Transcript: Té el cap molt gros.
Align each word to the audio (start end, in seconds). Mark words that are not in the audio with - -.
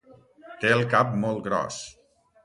Té 0.61 0.71
el 0.75 0.79
cap 0.93 1.11
molt 1.25 1.43
gros. 1.49 1.77